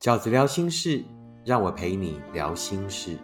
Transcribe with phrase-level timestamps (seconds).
[0.00, 1.04] 饺子聊心事，
[1.44, 3.18] 让我陪你聊心事。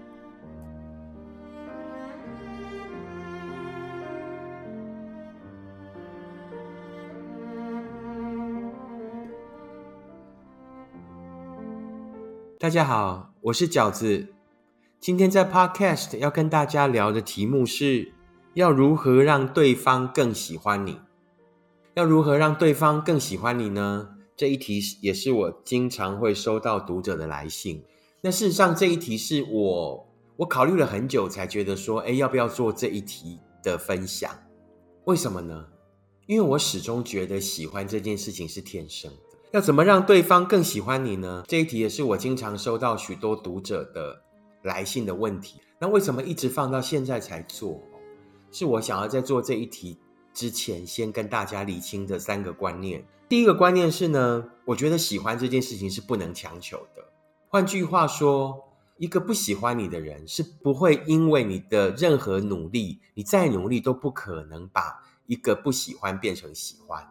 [12.59, 14.35] 大家好，我是饺子。
[15.01, 18.13] 今天在 Podcast 要跟大家聊的题目是：
[18.53, 21.01] 要如何让对方更喜欢你？
[21.95, 24.16] 要如何让对方更喜欢你呢？
[24.37, 27.83] 这一题也是我经常会收到读者的来信。
[28.21, 34.31] 那事实上，这一题是我我考虑了很久才觉得说，哎，要不要做这一题的分享？
[35.05, 35.67] 为什么呢？
[36.27, 39.39] 因为我始终觉得喜欢这件事情是天生的。
[39.53, 41.45] 要怎么让对方更喜欢你呢？
[41.47, 44.21] 这一题也是我经常收到许多读者的
[44.63, 45.61] 来信的问题。
[45.79, 47.81] 那为什么一直放到现在才做？
[48.51, 49.97] 是我想要在做这一题。
[50.35, 53.03] 之前先跟大家理清这三个观念。
[53.29, 57.03] 第一个观念是呢，我觉得喜欢这件事情是不能强求的。
[57.49, 67.05] 换句话说，一个不喜欢你的人是不会因为你的任何努力，你再努力都不可能把一个不喜欢变成喜欢。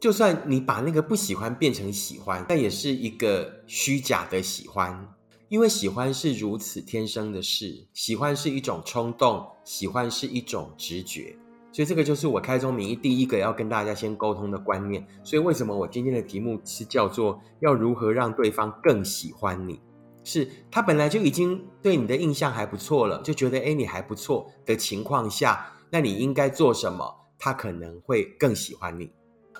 [0.00, 5.14] 就算你把那个不喜欢变成喜欢，那也是一个虚假的喜欢，
[5.48, 11.36] 因为喜欢是如此天生的事，喜欢是一种冲动，喜欢是一种直觉。
[11.72, 15.06] 所以这个就是我开宗明义第一个要跟大家先沟通的观念。
[15.24, 19.80] 所以为什么我今天的题目是叫做要如何让对方更喜欢你？
[20.22, 27.12] 是他本来就已经对你的印象还不错了，就觉得哎你还不错的情况下，那你应该做什么？
[27.38, 29.10] 他可能会更喜欢你，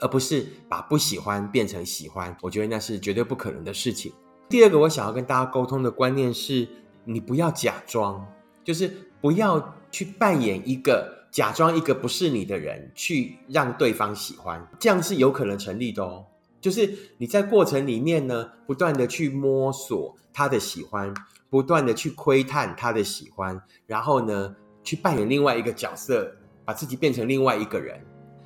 [0.00, 2.36] 而不是把不喜欢变成喜欢。
[2.42, 4.12] 我觉得那是绝对不可能的事情。
[4.50, 6.68] 第二个我想要跟大家沟通的观念是，
[7.04, 8.24] 你不要假装，
[8.62, 11.21] 就是不要去扮演一个。
[11.32, 16.26] 假装一个不是你的人，去让对方喜欢，这样是有可能成立的哦。
[16.60, 21.12] 就是你在过程里面呢，不断的去摸索他的喜欢，
[21.48, 26.30] 不断的去窥探他的喜欢，然后呢，去扮演另外一个角色，
[26.66, 27.98] 把自己变成另外一个人。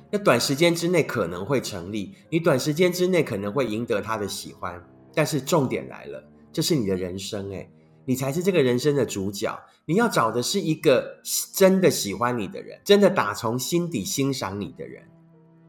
[0.09, 4.81] 那短时间之内可能会成立，你短时间之内可能会赢得他的喜欢，
[5.13, 7.69] 但是重点来了，这是你的人生诶
[8.07, 9.59] 你才是这个人生的主角。
[9.83, 11.19] 你要找的是一个
[11.53, 15.03] 真的喜欢你的人，真的打从心底欣赏你的人，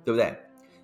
[0.04, 0.36] 对不对？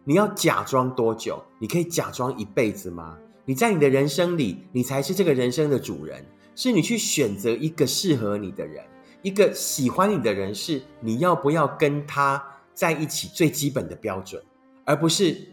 [0.03, 1.41] 你要假装多久？
[1.61, 3.17] 你可以假装一辈子吗？
[3.45, 6.25] 你在你的人生里，你才是这个人生的主人。
[6.57, 8.85] 是你去选择一个适合你的人，
[9.23, 12.45] 一个喜欢你的人，是你要不要跟他
[12.75, 14.43] 在一起最基本的标准，
[14.85, 15.49] 而不是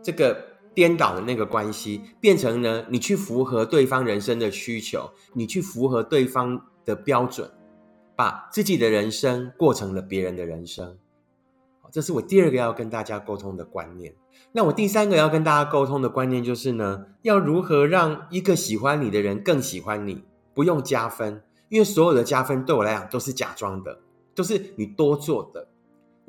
[0.00, 0.49] 这个。
[0.74, 7.50] 颠倒的那个关系，变成呢，你去符合对方人生的需求，你去符合对方的标准，
[8.16, 10.96] 把自己的人生过成了别人的人生。
[11.92, 14.14] 这是我第二个要跟大家沟通的观念。
[14.52, 20.22] 那我第三个要跟大家沟通的观念就是呢，要如何让一个喜欢你的人更喜欢你？
[20.54, 24.00] 不用加分，因为所有的加分对我来讲都是假装的，
[24.34, 25.66] 都是你多做的。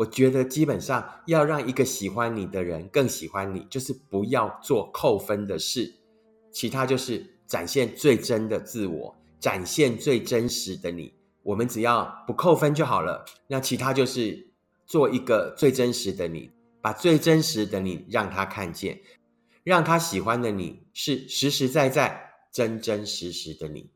[0.01, 5.93] 我觉得基本上要让一个喜欢你的人更喜欢你，就是不要做扣分的事，
[6.51, 11.13] 其他就是展现最真的自我，展现最真实的你。
[11.43, 13.25] 我们只要不扣分就好了。
[13.47, 14.51] 那其他就是
[14.87, 16.49] 做一个最真实的你，
[16.81, 18.99] 把最真实的你让他看见，
[19.63, 23.91] 让他喜欢的你是实实在在、真真实实的你。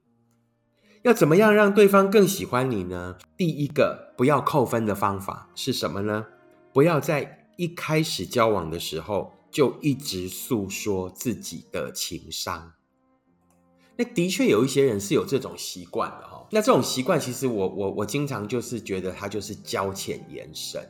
[1.05, 3.15] 要怎么样让对方更喜欢你呢？
[3.37, 6.25] 第一个不要扣分的方法是什么呢？
[6.73, 12.73] 不要在一开始交往的时候就一直诉说自己的情商。
[13.95, 16.47] 那的确有一些人是有这种习惯的哈。
[16.49, 20.81] 那这种习惯其实我我我经常就是觉得他就是交浅言深。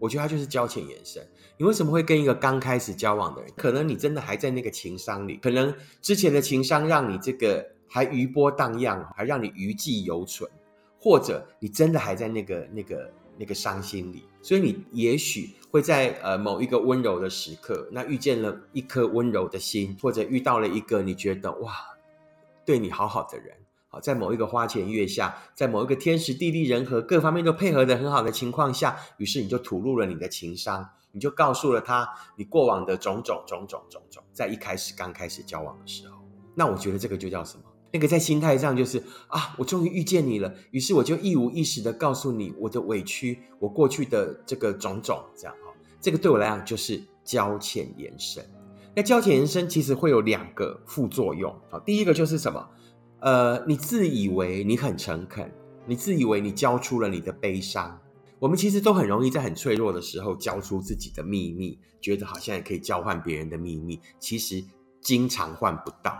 [0.00, 1.24] 我觉得他就是交浅言深。
[1.56, 3.52] 你为什么会跟一个刚开始交往的人？
[3.56, 7.64] 可能你真的还在那个情商里，可能之前的情商让你这个。
[7.92, 10.48] 还余波荡漾，还让你余悸犹存，
[11.00, 21.74] 或者你真的还在那个、那个、那个伤心里，所以你也许会在呃某一个温柔的时刻，那遇见了一颗温柔的心，或者遇到了一个你觉得哇，
[22.64, 23.56] 对你好好的人，
[23.88, 36.18] 好在某一个花前月下，在某一个天时地利人和各方面都配合的很好的情况下，于是你就吐露了你的情商，你就告诉了他你过往的种种种种种种，在一开始刚开始交往的时候，
[36.54, 37.64] 那我觉得这个就叫什么？
[37.92, 48.44] 那个在心态上就是啊，我终于遇见你了，于是我就一五一十的告诉你我的委屈，我过去的这个种种，这样哈，这个对我来讲就是交浅言深。
[48.94, 52.68] 那交浅言深其实会有两个副作用，好，第一个就是什么？
[53.20, 55.52] 呃，你自以为你很诚恳，
[55.86, 58.00] 你自以为你交出了你的悲伤。
[58.38, 64.64] 我们其实都很容易在很脆弱的时候交出自己的秘密，觉得好像也可以交换别人的秘密，其实
[65.02, 66.18] 经常换不到。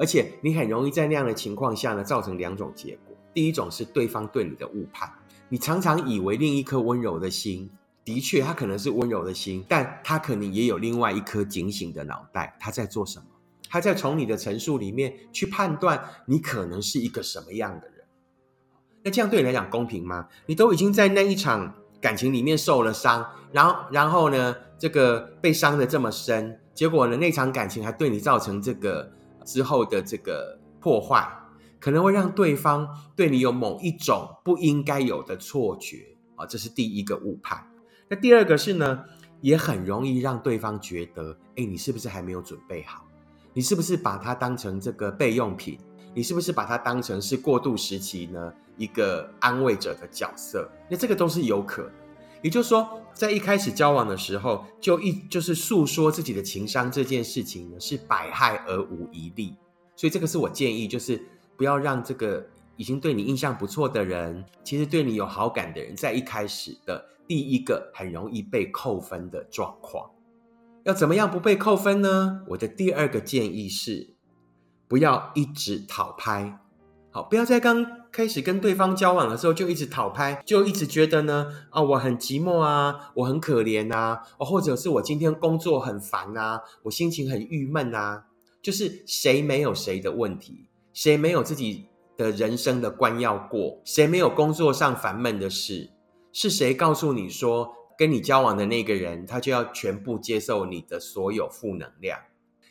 [0.00, 3.14] 而且你很容易在那样的情况下呢，造成两种结果。
[3.34, 5.12] 第一种是对方对你的误判，
[5.50, 7.70] 你常常以为另一颗温柔的心，
[8.02, 13.26] 的确他可能是温柔的心，但他可能也有另外一颗警醒的脑袋，他在做什么？
[13.68, 17.96] 他在从你的陈述里面去判断你可能是一个什么样的人。
[19.04, 20.26] 那这样对你来讲公平吗？
[20.46, 29.12] 你都已经在那一场感情里面受了伤，然后然后呢，这个被伤的这么深，结果呢，那场感情还对你造成这个
[29.44, 31.28] 之后的这个破坏。
[31.78, 37.66] 可能会让对方对你有某一种不应该有的错觉啊，这是第一个误判。
[38.06, 39.02] 那第二个是呢，
[39.40, 43.06] 也很容易让对方觉得，哎，你是不是还没有准备好？
[43.54, 45.78] 你是不是把它当成这个备用品？
[46.14, 50.70] 你是不是把它当成是过渡时期呢一个安慰者的角色？
[50.90, 51.92] 那这个都是有可能。
[52.42, 59.54] 也就是说，在一开始交往的时候，就一就是诉说自己的情商这件事情呢，是百害而无一利。
[59.96, 61.20] 所以这个是我建议，就是。
[61.56, 62.42] 不要让这个
[62.76, 70.10] 已经对你印象不错的人，其实对你有好感的人，在一开始的第一个很容易被扣分的状况，
[70.84, 72.40] 要怎么样不被扣分呢？
[72.48, 74.14] 我的第二个建议是，
[74.88, 76.58] 不要一直讨拍。
[77.10, 88.26] 好，不要在刚开始跟对方交往的时候就一直讨拍，就一直觉得呢，啊，我很寂寞啊，我很可怜啊，或者是我今天工作很烦啊，我心情很郁闷啊，
[88.60, 90.66] 就是谁没有谁的问题。
[90.92, 91.86] 谁没有自己
[92.16, 93.80] 的人生的关要过？
[93.84, 95.90] 谁没有工作上烦闷的事？
[96.32, 102.18] 是谁告诉你说，跟你交往的那个人，他就要全部接受你的所有负能量？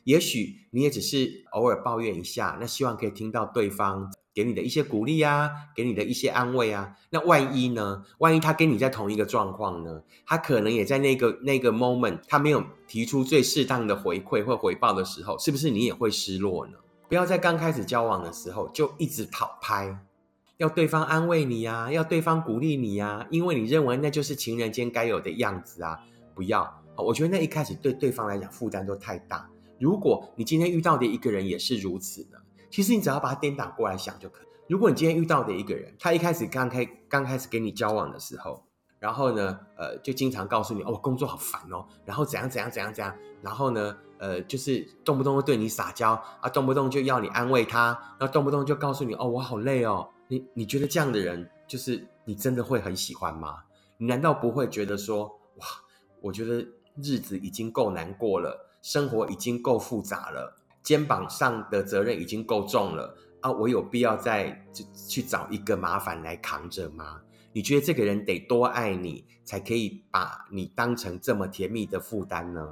[0.03, 6.95] 也许你也只是偶尔抱怨一下，那希望可以听到对方给你的一些鼓励啊，给你的一些安慰啊。
[7.09, 8.03] 那万一呢？
[8.19, 10.01] 万一他跟你在同一个状况呢？
[10.25, 16.73] 他可能也在那个那个 moment，他没有提出最适当的回馈或回报的时候，是不是你也会失落呢？
[17.07, 19.97] 不要在刚开始交往的时候就一直讨拍，
[20.57, 25.99] 要对方安慰你呀，要对方鼓励你呀，因为你认为那就是情人间该有的样子啊。
[26.35, 29.49] 不要，我觉得那一开始对对方来讲负担都太大。
[29.79, 34.48] 如果你今天遇到的一个人也是如此的，其实你只要把它颠倒过来想就可以。
[34.68, 38.63] 如果你今天遇到的一个人，他一开始刚开刚开始跟你交往的时候，
[39.00, 43.98] 然后呢，呃，就经常告诉你哦，工作好烦哦，然后怎样怎样怎样怎样，然后呢。
[44.21, 46.12] 呃，就是动不动就对你撒娇
[46.42, 50.10] 啊，动不动就要你安慰他，然后动不动就告诉你哦，我好累哦。
[50.27, 53.63] 你你觉得这样的人，就是你真的会很喜欢吗？
[53.95, 55.24] 你难道不会觉得说，
[55.56, 55.66] 哇，
[56.19, 56.56] 我觉得
[57.01, 60.54] 日子已经够难过了，生活已经够复杂了，
[60.89, 64.59] 肩膀上的责任已经够重了啊，我有必要再
[65.07, 67.21] 去找一个麻烦来扛着吗？
[67.53, 72.68] 你觉得这个人得多爱你，才可以把你当成这么甜蜜的负担呢？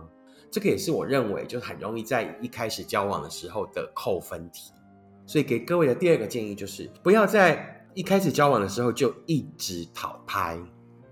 [0.50, 4.72] 这个也是我认为就很容易在一开始交往的时候的扣分题，
[5.28, 10.60] 所以给各位的第二个建议就是不要在一开始交往的时候就一直讨拍。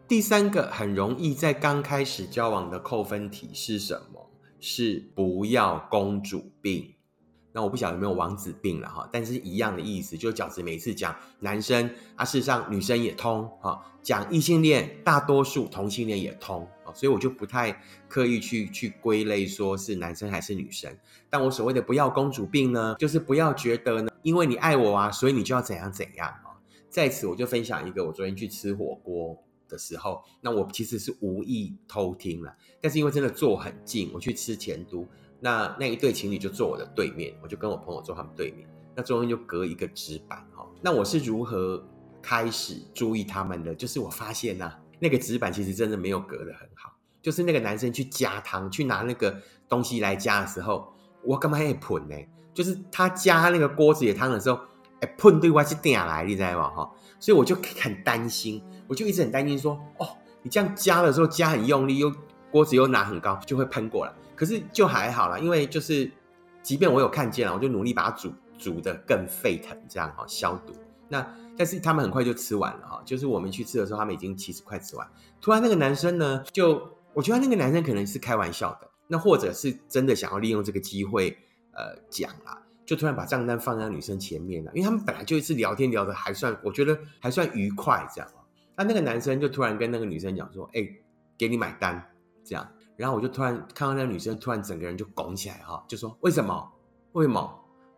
[0.08, 4.28] 第三个很容易在刚开始交往的扣分题是什么？
[4.60, 6.94] 是不要公主病。
[7.56, 20.94] 那我不晓得有没有王子病了哈，但是一样的意思，就是饺子每次讲男生啊，事实上女生也通哈，讲异性恋，大多数同性恋也通啊，所以我就不太刻意去去归类说是男生还是女生。
[21.30, 26.60] 但我所谓的不要公主病呢，就是不要觉得呢，因为你爱我啊，所以你就要怎样怎样啊。
[26.89, 35.08] 在此我就分享一个，我昨天去吃火锅的时候，那我其实是无意偷听了，但是因为真的坐很近，我去吃前都。
[35.46, 38.68] 那那一对情侣就坐我的对面，我就跟我朋友坐他们对面。
[38.96, 40.66] 那中间就隔一个纸板哈。
[40.82, 41.86] 那我是如何
[42.20, 43.75] 开始注意他们的？
[43.75, 46.92] 就是我发现呐，那个纸板其实真的没有隔得很好。
[47.22, 50.92] 就是那个男生去加汤，去拿那个东西来加的时候，
[51.24, 52.16] 我干嘛会喷呢？
[52.52, 54.60] 就是他加那个锅子里汤的时候，
[55.02, 56.72] 哎，喷对外是点来，你知道吗？
[56.72, 60.08] 哈，所以我就很担心，我就一直很担心说，哦，
[60.42, 62.12] 你这样加的时候加很用力，又
[62.50, 64.12] 锅子又拿很高，就会喷过来。
[64.36, 66.12] 可是就还好啦，因为就是，
[66.62, 70.74] 即便我有看见了，我就努力把它煮煮的更沸腾，这样哈消毒。
[71.08, 71.25] 那
[71.58, 75.08] 但是他们很快就吃完了哈，就是我们去吃的时候，他们已经其实快吃完。
[75.39, 81.38] 突然那个男生呢，就我觉得那个男生可能是开玩笑的，那或者是真的想要利用这个机会
[81.72, 88.30] 呃讲啦，就突然把账单放在女生前面了，因为他们本来就一次聊天聊的还算，我觉得还算愉快这样
[88.77, 90.86] 那那个男生就突然跟那个女生讲说：“哎，
[91.38, 92.12] 给你买单。”
[92.44, 92.68] 这样。
[92.98, 96.72] 然后我就突然看到那个女生，突然整个人就拱起来哈，就说为什么？
[97.14, 97.40] 为什么？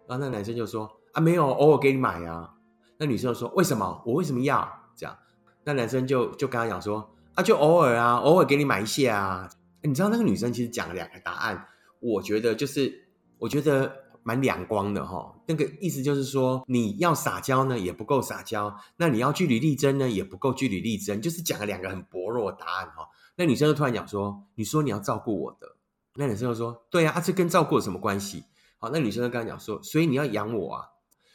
[0.08, 2.50] 然后那男生就说啊，没有，偶尔给你买呀。
[2.98, 4.02] 那女生就说为什么？
[4.06, 5.16] 我为什么要这样？
[5.64, 9.50] 那男生就就跟他讲说啊，就偶尔啊，偶尔给你买一些啊。
[9.84, 11.68] 你知道那个女生其实讲了两个答案，
[12.00, 13.96] 我觉得就是我觉得
[14.28, 15.34] 蛮两光的哈。
[15.48, 23.08] 那个意思就是说，你要撒娇呢也不够撒娇，那你要据理力争呢也不够据理力争，就是讲了两个很薄弱的答案哈。
[23.38, 25.78] 那女生就突然讲说：“你说你要照顾我的。”
[26.16, 28.44] 那男生就说：“对呀，啊，这跟照顾有什么关系？”
[28.80, 30.84] 好，那女生就跟他讲说：“所以你要养我啊。”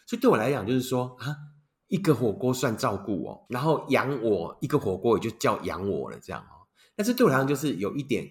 [0.07, 1.35] 所以对我来讲，就是说啊，
[1.89, 6.69] 一个火锅算照顾哦，然后养我一个火锅也就叫养我了，这样哦。
[6.95, 8.29] 但是对我来讲，就是有一点，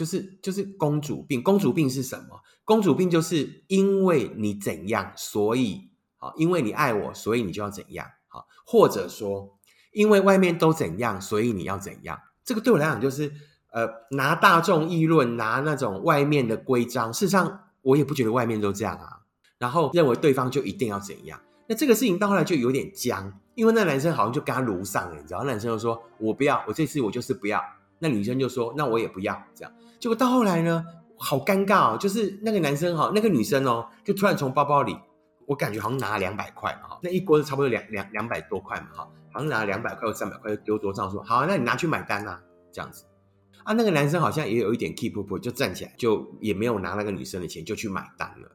[0.00, 1.42] 就是就是公主病。
[1.42, 2.40] 公主病是什么？
[2.64, 9.58] 公主病就是因为你怎样，所以好，因为你爱我，所以你就要怎样好，或者说
[9.92, 12.18] 因为外面都怎样，所以你要怎样。
[12.42, 13.30] 这个对我来讲，就是
[13.72, 17.12] 呃，拿大众议论，拿那种外面的规章。
[17.12, 19.20] 事实上，我也不觉得外面都这样啊。
[19.58, 21.38] 然后认为对方就一定要怎样，
[21.68, 25.44] 那这个事情到后来就有点僵，因为那男生好像就跟他撸上了，你知道？
[25.44, 27.60] 男生就说：“我不要，我这次我就是不要。”
[28.00, 30.84] 那女生就说：“那我也不要。”这样，结果到后来呢，
[31.16, 34.96] 好尴尬哦，就是那个男生哈，那个女生哦，就突然从包包里，
[35.46, 42.42] 我感觉好像拿了两百块嘛哈，那一锅是差不多两两两百多块嘛哈，好像拿了两百块或三百块就丢桌上说：“好，那你拿去买单啊。”
[42.72, 43.04] 这样子
[43.64, 48.48] 啊，那个男生好像也有一点 keep up，就站起来，就也没有拿那个女生的钱，就去买单了。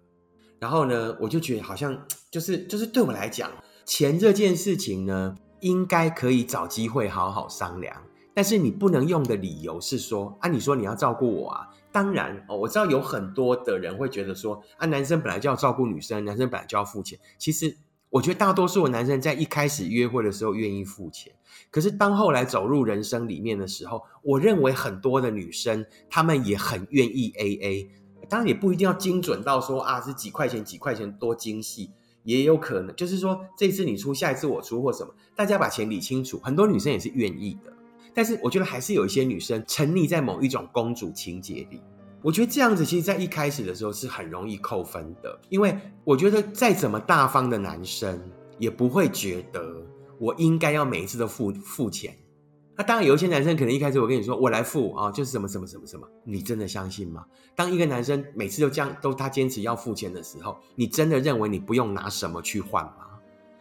[0.58, 3.52] 然后呢，我就觉得好像就是就是对我来讲，
[3.86, 8.02] 钱这件事情呢，应该可以找机会好好商量。
[8.36, 11.70] 但是你不能用的理由是说啊，你说你要照顾我啊。
[11.92, 17.18] 当然哦，我知道有很多的人会觉得说啊，男生本来就要照顾女生，男生本来就要付钱。
[17.38, 17.78] 其实
[18.10, 21.34] 我觉得大多数的男生在一开始约会的时候愿意付钱，
[21.72, 27.90] 可是当后来走入人生里面的时候，我认为很多的女生她们也很愿意 A A。
[28.28, 31.92] 当然也不一定要精准到说啊是几块钱几块钱多精细，
[32.24, 36.40] 也有可能就是说这次你出，下一次我出或什么，大家把钱理清楚。
[36.44, 37.72] 很多女生也是愿意的，
[38.16, 41.82] 但是我觉得还是有一些女生沉溺在某一种公主情节里。
[42.24, 48.20] 我觉得这样子其实，在一开始的时候是很容易扣分的，因为我觉得再怎么大方的男生
[48.58, 49.86] 也不会觉得
[50.18, 52.18] 我应该要每一次都付付钱。
[52.78, 57.24] 那当然，有一些男生可能一开始我跟你说我来付啊，就是什么什么什么什么，你真的相信吗？
[57.56, 63.06] 当一个男生每次都这样都他坚持要付钱的时候，你真的认为你不用拿什么去换吗？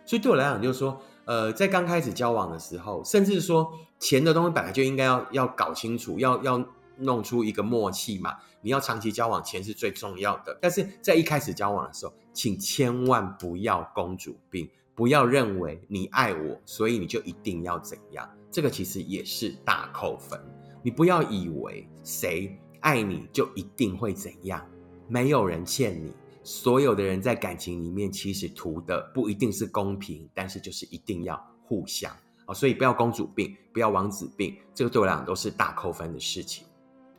[0.07, 6.65] 所以对我来讲，就是说，呃，在刚开始交往的时候，甚至说钱的东西本来就应该要要搞清楚，要要
[6.99, 8.37] 弄出一个默契嘛。
[8.61, 10.57] 你要长期交往，钱是最重要的。
[10.61, 18.29] 但是在一开始交往的时候，请千万不要公主病，不要认为你爱我，所以你就一定要怎样。
[18.51, 20.41] 这个其实也是大扣分。
[20.83, 24.65] 你不要以为谁爱你就一定会怎样，
[25.09, 26.13] 没有人欠你。
[26.45, 32.55] 所有的人在感情里面，其实图的不一定是公平，但是就是一定要互相啊。
[32.55, 36.67] 所以不要公主病，不要王子病，这个对我来讲都是大扣分的事情。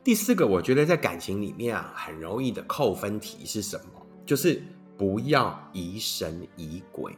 [0.03, 4.05] 第四个，我觉得在感情里面啊，很容易的扣分题是什么？
[4.25, 4.61] 就是
[4.95, 7.17] 不要疑神疑鬼，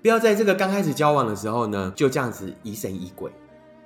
[0.00, 3.32] 不要在这个刚开始交往的时候呢，就这样子疑神疑鬼。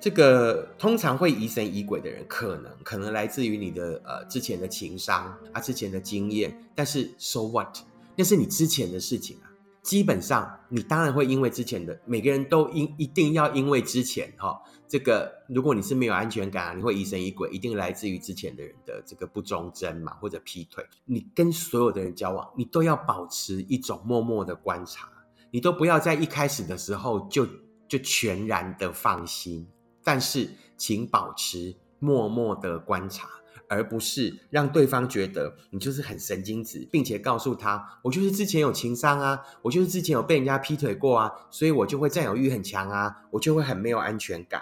[0.05, 6.55] 这个通常会疑神疑鬼的人，可能可能来自于你的呃之前的情商啊，之前的经验。
[6.75, 7.75] 但是 so what？
[8.15, 9.49] 那是你之前的事情啊。
[9.81, 20.85] 基本上你当然会因为之前的，每个人都因一定要因为之前哈，这个如果你是没有安全感啊，你会疑神疑鬼，一定来自于之前的人的这个不忠贞嘛，或者劈腿。
[21.05, 25.09] 你跟所有的人交往，你都要保持一种默默的观察，
[25.49, 27.47] 你都不要在一开始的时候就
[27.87, 29.67] 就全然的放心。
[30.05, 33.27] 但是，请保持默默的观察，
[33.67, 44.61] 而不是让对方觉得你就是很神经质，并且告诉他：“我就是之前有情商啊，我就是之前有被人家劈腿过啊，所以我就会占有欲很强啊，我就会很没有安全感。”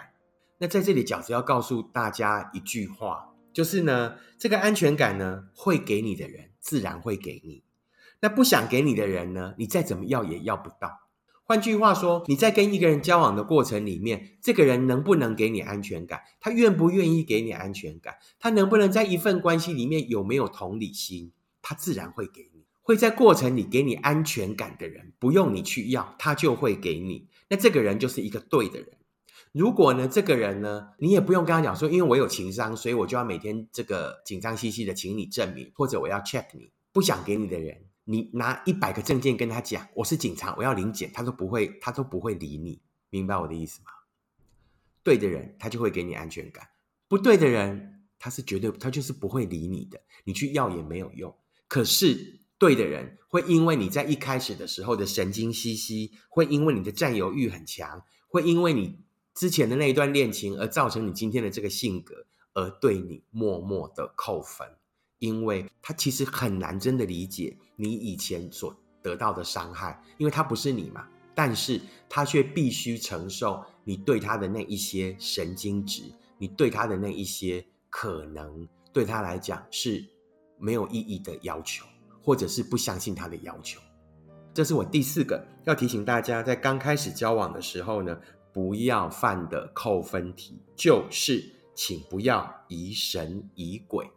[0.56, 7.62] 那在这里，饺子要告诉大家一句话，就是呢，这个安全感呢，会给你的人自然会给你，
[8.20, 11.03] 那不想给你的人呢，你再怎么要也要不到。
[11.46, 16.22] 换句话说，你在跟一个人交往的过程里面，这个人能不能给你安全感？
[16.40, 18.14] 他愿不愿意给你安全感？
[18.38, 21.32] 他能不能在一份关系里面有没有同理心？
[21.60, 22.64] 他自然会给你。
[22.80, 27.28] 会在过程里给你安全感的人，不用你去要，他就会给你。
[27.48, 28.88] 那这个人就是一个对的人。
[29.52, 37.83] 如果呢，这个人呢，你也不用跟他讲说，因为我有情商，所以我就要每天这个紧张兮兮的，请你证明，或者我要 check 你，不想给你的人。
[38.04, 43.90] 你拿一百个证件跟他讲，我是警察，我要临检，他都不会，他都不会理你，明白我的意思吗？
[45.02, 46.64] 对的人，他就会给你安全感；
[47.08, 50.00] 不对的人，他是绝对，他就是不会理你的。
[50.24, 51.34] 你去要也没有用。
[51.66, 59.00] 可是对的人，会因为你在一开始的时候的神经兮兮，会因为你的占有欲很强，会因为你
[59.34, 64.68] 之前的那一段恋情而造成你今天的这个性格，而对你默默的扣分。
[65.24, 71.08] 因为他其实很难真的理解你以前所得到的伤害，因为他不是你嘛。
[71.34, 76.02] 但是他却必须承受你对他的那一些神经质，
[76.36, 80.04] 你对他的那一些可能对他来讲是
[80.58, 81.86] 没有意义的要求，
[82.22, 83.80] 或者是不相信他的要求。
[84.52, 88.20] 这是我第四个要提醒大家，在刚开始交往的时候呢，
[88.52, 91.42] 不要犯的扣分题，就是
[91.74, 94.08] 请不要疑神疑鬼。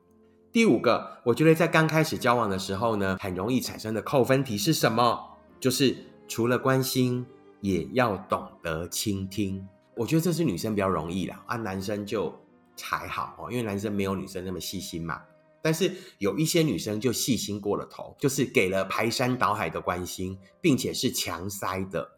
[0.57, 5.37] 第五个，我觉得在刚开始交往的时候呢，很容易产生的扣分题是什么？
[5.59, 5.95] 就是
[6.27, 7.23] 除了关心，
[7.61, 9.67] 也要懂得倾听。
[9.95, 12.33] 我觉得这是女生比较容易啦，啊，男生就
[12.81, 15.21] 还好哦，因为男生没有女生那么细心嘛。
[15.61, 22.13] 但是有一些女生就细心过了头，就是给了排山倒海的关心，并且是强塞的。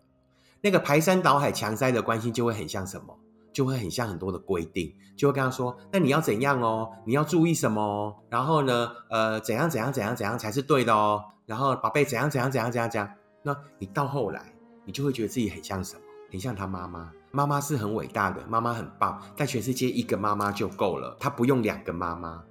[0.61, 3.19] 那个排山倒海、强塞的关心，就会很像什么？
[3.59, 6.89] 就会很像很多的规定，就会跟他说：“那你要怎样哦？
[7.05, 8.23] 你要注意什么？
[8.29, 8.89] 然后呢？
[9.09, 11.21] 呃，怎样怎样怎样怎样才是对的哦？
[11.45, 13.13] 然后宝贝怎样怎样怎样怎样怎样？
[13.43, 14.53] 那你到后来，
[14.85, 16.01] 你就会觉得自己很像什么？
[16.31, 17.11] 很像他妈妈。
[17.31, 22.41] 妈妈是很伟大的，妈妈很棒，但全世界一个妈妈就够了，她不用两个妈妈。”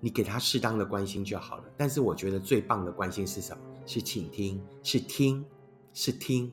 [0.00, 1.64] 你给他适当的关心就好了。
[1.76, 3.62] 但是我觉得最棒的关心是什么？
[3.84, 5.44] 是倾听，是听，
[5.92, 6.50] 是听，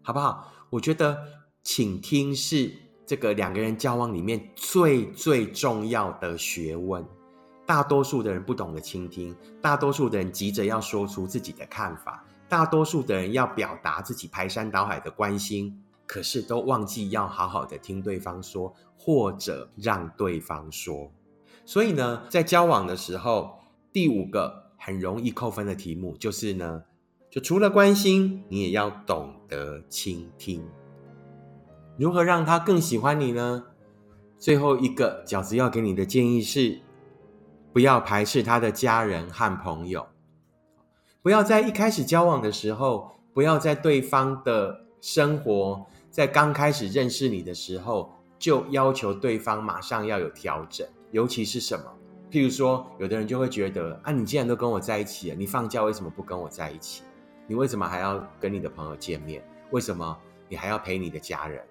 [0.00, 0.50] 好不好？
[0.70, 1.18] 我觉得
[1.62, 2.72] 倾听是
[3.10, 7.04] 这个两个人交往里面最最重要的学问。
[7.66, 15.76] 大多数的人不懂得倾听，大多数的人急着要说出自己的看法，大多数的人要表达自己排山倒海的关心，
[16.06, 21.10] 可是都忘记要好好的听对方说，或者让对方说。
[21.66, 23.58] 所以呢，在交往的时候，
[23.92, 26.84] 第五个很容易扣分的题目就是呢，
[27.28, 30.64] 就除了关心，你也要懂得倾听。
[32.00, 33.62] 如何让他更喜欢你呢？
[34.38, 36.80] 最后一个饺子要给你的建议是，
[37.74, 40.06] 不要排斥他的家人和朋友，
[41.20, 50.88] 不要在一开始交往的时候，不要在对方的生活在刚开始认识你的时候，就要求对方马上要有调整。
[51.10, 51.84] 尤其是什么？
[52.30, 57.02] 譬如说，有的人就会觉得啊，你既然都跟我在一起了，你放假为什么不跟我在一起？
[57.46, 59.44] 你为什么还要跟你的朋友见面？
[59.70, 60.16] 为什么
[60.48, 61.62] 你还要陪你的家人？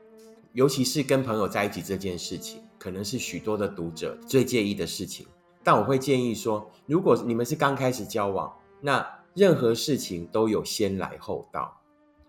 [0.53, 5.25] 尤其是跟朋友在一起这件事情，可能是许多的读者最介意的事情。
[5.63, 11.79] 但我会建议说，如果你们是刚开始交往，那任何事情都有先来后到，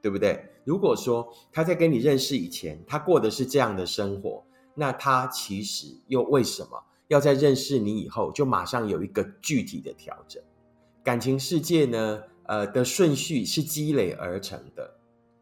[0.02, 0.44] 对不对？
[0.64, 6.82] 如果说他在跟你认识以前，他过的是这样的生活，那他其实又为什么？
[7.08, 10.40] 要在认识你以后，就马上有一个具体的调整。
[11.02, 14.94] 感情世界呢，呃的顺序是积累而成的，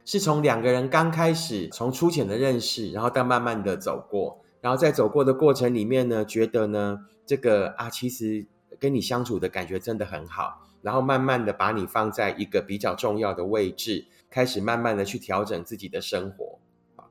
[0.09, 8.47] 是从两个人刚开始，从粗浅的认识，然后到慢慢的走过，然后在走过的过程里面呢，觉得呢，这个啊，其实
[8.81, 16.59] 跟你相处的感觉真的很好，然后慢慢的把你放在一个比较重要的位置，开始慢慢的去调整自己的生活，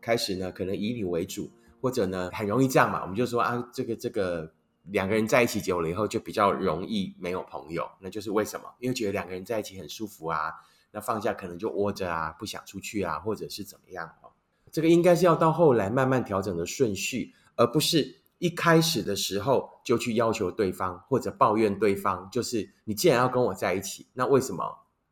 [0.01, 1.51] 开始呢，可能以你为主。
[1.79, 4.51] 或者呢，很容易这样嘛，我们就说啊，这个这个
[4.85, 8.65] 两个人在一起久了以后，就比较容易没有朋友，那就是为什么？
[8.79, 10.51] 因为觉得两个人在一起很舒服啊，
[10.97, 14.31] 那放假可能就窝着啊，不想出去啊，或者是怎么样哦？
[14.71, 24.63] 这个应该是要到后来慢慢调整的顺序，而不是一开始的时候就去要求对方或者抱怨对方，就是你既然要跟我在一起，那为什么？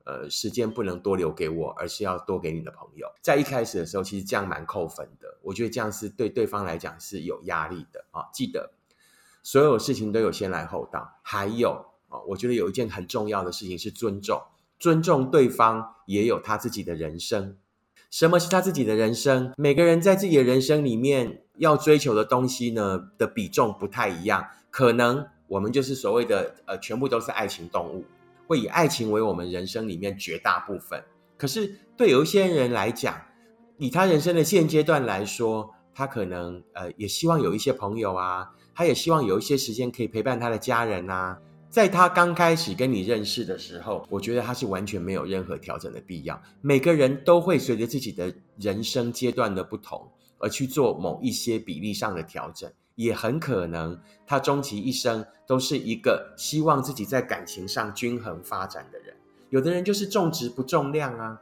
[0.06, 3.08] 呃，时间不能多留给我，而是要多给你的朋友。
[3.22, 5.38] 在一开始的时候，其实这样蛮扣分的。
[5.42, 8.26] 我觉得这样是对对方来讲是有压力的啊。
[8.34, 8.72] 记得
[9.44, 14.40] 所有事情都有先来后到，还有啊，我觉得有一件很重要的事情是尊重，
[14.86, 17.58] 尊重对方也有他自己的人生。
[18.12, 19.52] 什么是他自己的人生？
[19.58, 24.46] 每个人在自己的人生里面要追求的东西呢的比重不太一样。
[24.70, 28.06] 可能我们就是所谓的呃，全部都是爱情动物。
[28.46, 31.04] 会以爱情为我们人生里面绝大部分，
[31.36, 33.20] 可是对有一些人来讲，
[33.80, 41.40] 以他人生的现阶段来说，他可能呃也希望有一些朋友啊，他也希望有一些时间可以陪伴他的家人啊。
[41.76, 46.42] 在他刚开始跟你认识的时候，我觉得他是完全没有任何调整的必要。
[46.62, 50.10] 每个人都会随着自己的人生阶段的不同，
[50.40, 52.72] 而去做某一些比例上的调整。
[52.96, 59.14] 也很可能，他终其一生都是一个希望自己在感情上均衡发展的人。
[59.50, 61.38] 有的人就是重质不重量啊。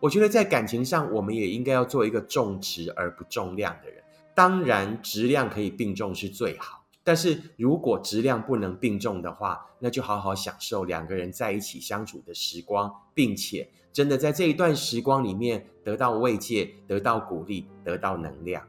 [0.00, 4.02] 我觉得在感情上，我们也应该要做一个重质而不重量的人。
[4.34, 18.66] 当然，质量可以并重是最好，但是如果质量不能并重的话，那就好好享受两个人在一起相处的时光，并且真的在这一段时光里面得到慰藉、得到鼓励、得到能量。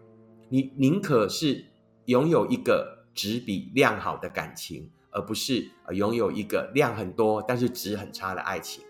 [0.47, 1.65] 你宁可是。
[2.07, 8.81] 拥有一个质比量好的感情，而不是拥有一个量很多但是值很差的爱情。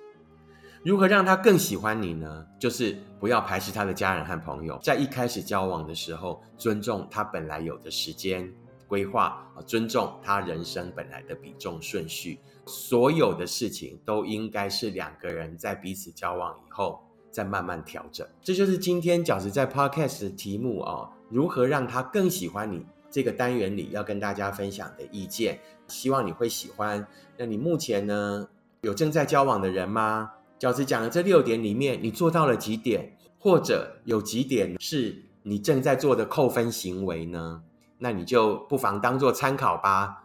[0.83, 2.45] 如何让他更喜欢你呢？
[2.59, 8.53] 就是不要排斥他的家人和朋友，在一开始交往的时候，尊重他本来有的时间
[8.87, 12.39] 规划啊，尊重他人生本来的比重顺序。
[12.65, 18.27] 所有的事情都应该是两个人在彼此交往以后再慢慢调整。
[18.41, 22.85] 这就是今天饺子在 Podcast 的题目哦，如何让他更喜欢你？
[23.09, 27.07] 这个单元里要跟大家分享的意见，希望你会喜欢。
[27.37, 28.49] 那你目前呢
[28.81, 30.31] 有正在交往的人吗？
[30.59, 33.17] 饺子讲的这六点里面，你做到了几点？
[33.39, 37.63] 或者有几点是你正在做的扣分行为呢？
[37.97, 40.23] 那你就不妨当做参考吧。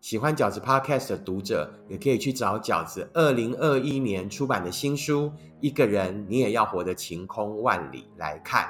[0.00, 5.26] 喜欢饺子 Podcast 的读者，也可以去找饺子二零二一年出版的新书
[5.60, 8.68] 《一个人你也要活得晴空万里》来看。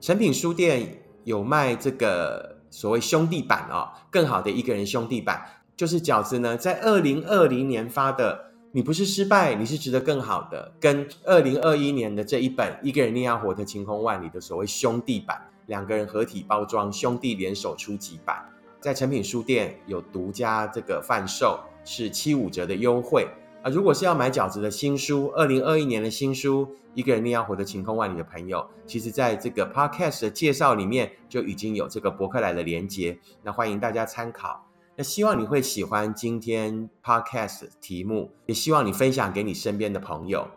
[0.00, 5.42] 成品书店有卖这个所谓兄弟版哦，更好的一个人兄弟版，
[5.76, 8.46] 就是饺子呢在二零二零年发的。
[8.70, 10.70] 你不是失败，你是值得更好的。
[10.78, 18.44] 跟二零二一年的这一本《一个人你要活得晴空万里》的所谓兄弟版，两个人合体包装，兄弟联手初级版，
[18.80, 23.28] 在成品书店有独家这个贩售，是七五折的优惠
[23.62, 23.70] 啊！
[23.70, 34.64] 如果是要买饺子的新书，二零二一年的新书《一个人一定要活得晴空万里》的朋友，其实在这个 podcast 的介绍里面就已经有这个博客来的连接，那欢迎大家参考。
[34.96, 40.48] 那希望你会喜欢今天 podcast 题目，也希望你分享给你身边的朋友。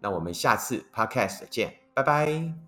[0.00, 2.63] 那我们下次 podcast 见，拜拜。